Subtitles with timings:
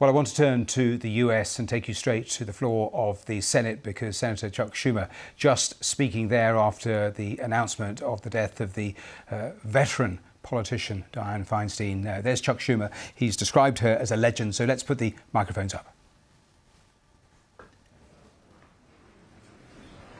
[0.00, 2.90] Well, I want to turn to the US and take you straight to the floor
[2.94, 8.30] of the Senate because Senator Chuck Schumer, just speaking there after the announcement of the
[8.30, 8.94] death of the
[9.30, 12.06] uh, veteran politician Dianne Feinstein.
[12.06, 12.90] Uh, there's Chuck Schumer.
[13.14, 14.54] He's described her as a legend.
[14.54, 15.94] So let's put the microphones up.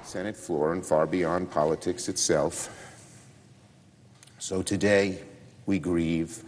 [0.03, 2.69] Senate floor and far beyond politics itself.
[4.39, 5.23] So today
[5.65, 6.45] we grieve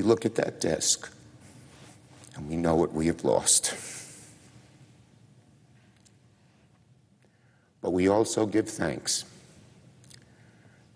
[0.00, 1.12] We look at that desk
[2.34, 3.74] and we know what we have lost.
[7.82, 9.26] But we also give thanks.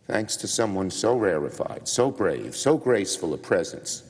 [0.07, 4.05] Thanks to someone so rarefied, so brave, so graceful a presence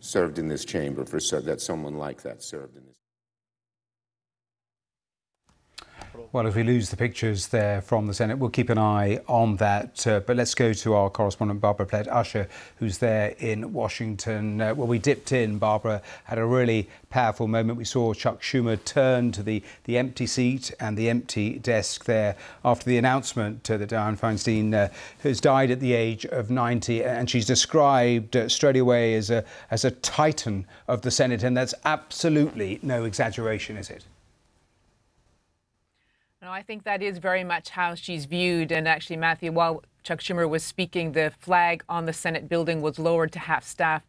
[0.00, 3.03] served in this chamber, for so that someone like that served in this.
[6.34, 9.56] Well, if we lose the pictures there from the Senate, we'll keep an eye on
[9.56, 10.06] that.
[10.06, 14.60] Uh, but let's go to our correspondent, Barbara Plett Usher, who's there in Washington.
[14.60, 17.78] Uh, well, we dipped in, Barbara, had a really powerful moment.
[17.78, 22.36] We saw Chuck Schumer turn to the, the empty seat and the empty desk there
[22.64, 24.88] after the announcement uh, that Dianne Feinstein uh,
[25.22, 27.04] has died at the age of 90.
[27.04, 31.42] And she's described uh, straight away as a, as a titan of the Senate.
[31.42, 34.04] And that's absolutely no exaggeration, is it?
[36.44, 38.70] No, I think that is very much how she's viewed.
[38.70, 42.98] And actually, Matthew, while Chuck Schumer was speaking, the flag on the Senate building was
[42.98, 44.02] lowered to half staff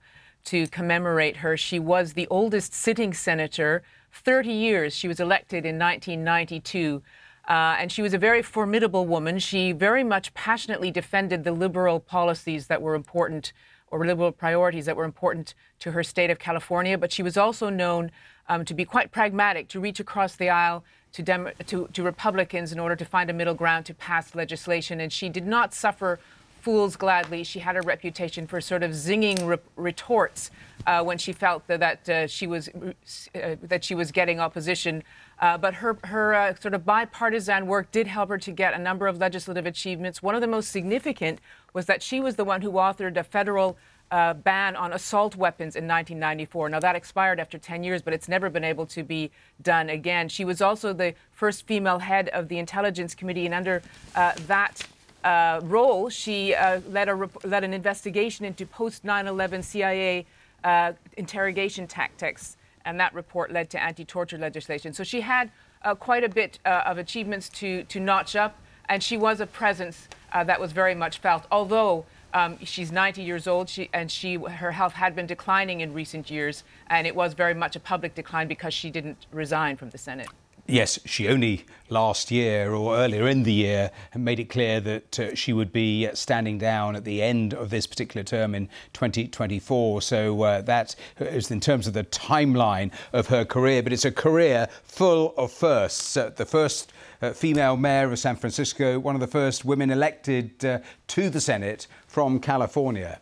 [0.48, 1.56] to commemorate her.
[1.56, 4.94] She was the oldest sitting senator, 30 years.
[4.94, 7.02] She was elected in 1992.
[7.48, 9.40] Uh, and she was a very formidable woman.
[9.40, 13.54] She very much passionately defended the liberal policies that were important
[13.92, 16.98] or liberal priorities that were important to her state of California.
[16.98, 18.12] But she was also known
[18.50, 20.84] um, to be quite pragmatic, to reach across the aisle
[21.16, 25.00] to, Dem- to, to Republicans in order to find a middle ground to pass legislation.
[25.00, 26.20] And she did not suffer
[26.62, 27.44] fools gladly.
[27.44, 30.52] She had a reputation for sort of zinging re- retorts
[30.86, 35.04] uh, when she felt that, that uh, she was uh, that she was getting opposition.
[35.40, 38.80] Uh, but her her uh, sort of bipartisan work did help her to get a
[38.80, 40.22] number of legislative achievements.
[40.22, 41.40] One of the most significant
[41.74, 43.78] was that she was the one who authored a federal
[44.12, 46.70] uh, ban on assault weapons in 1994.
[46.70, 50.30] Now, that expired after 10 years, but it's never been able to be done again.
[50.30, 53.82] She was also the first female head of the Intelligence Committee, and under
[54.16, 54.84] uh, that
[55.24, 60.26] uh, role, she uh, led, a, led an investigation into post 9 11 CIA
[60.64, 64.94] uh, interrogation tactics, and that report led to anti torture legislation.
[64.94, 65.52] So she had
[65.84, 70.08] uh, quite a bit of achievements to, to notch up, and she was a presence
[70.34, 71.46] that was very much felt.
[71.50, 75.94] Although um, she's 90 years old, she, and she her health had been declining in
[75.94, 79.90] recent years, and it was very much a public decline because she didn't resign from
[79.90, 80.28] the Senate.
[80.68, 85.36] Yes, she only last year or earlier in the year made it clear that uh,
[85.36, 90.02] she would be standing down at the end of this particular term in 2024.
[90.02, 94.12] So uh, that is in terms of the timeline of her career, but it's a
[94.12, 96.18] career full of firsts.
[96.18, 100.66] Uh, the first uh, female mayor of San Francisco, one of the first women elected
[100.66, 103.20] uh, to the Senate from California.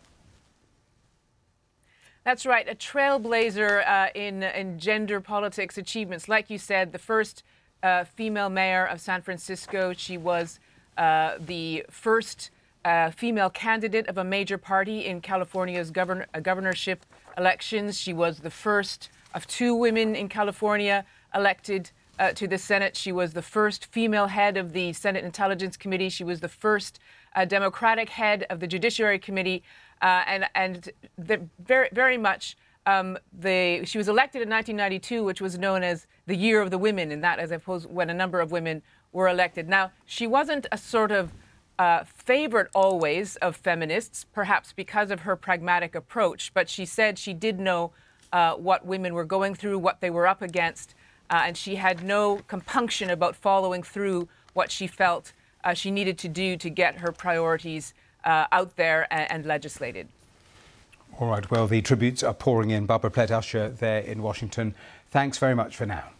[2.24, 6.26] That's right, a trailblazer uh, in, in gender politics achievements.
[6.26, 7.42] Like you said, the first
[7.82, 9.92] uh, female mayor of San Francisco.
[9.92, 10.58] She was
[10.96, 12.50] uh, the first
[12.82, 17.04] uh, female candidate of a major party in California's govern- governorship
[17.36, 18.00] elections.
[18.00, 21.04] She was the first of two women in California
[21.34, 22.96] elected uh, to the Senate.
[22.96, 26.08] She was the first female head of the Senate Intelligence Committee.
[26.08, 26.98] She was the first
[27.34, 29.62] uh, Democratic head of the Judiciary Committee,
[30.02, 30.90] uh, and and
[31.58, 32.56] very very much.
[32.86, 36.76] Um, the, she was elected in 1992, which was known as the Year of the
[36.76, 39.70] Women, and that, as I suppose, when a number of women were elected.
[39.70, 41.32] Now, she wasn't a sort of
[41.78, 47.32] uh, favorite always of feminists, perhaps because of her pragmatic approach, but she said she
[47.32, 47.92] did know
[48.34, 50.94] uh, what women were going through, what they were up against,
[51.30, 55.32] uh, and she had no compunction about following through what she felt
[55.64, 60.08] uh, she needed to do to get her priorities uh, out there and, and, legislated.
[61.18, 62.86] All right, well, the tributes are pouring in.
[62.86, 64.74] Barbara Plett Usher there in Washington.
[65.10, 66.10] Thanks very much for now.